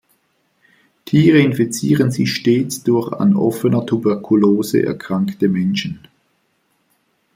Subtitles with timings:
[1.05, 5.99] Tiere infizieren sich stets durch an offener Tuberkulose erkrankte Menschen.